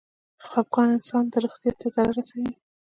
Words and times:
خپګان 0.47 0.89
انسان 0.95 1.23
د 1.29 1.33
روغتيا 1.43 1.71
ته 1.81 1.87
ضرر 1.95 2.13
رسوي. 2.19 2.51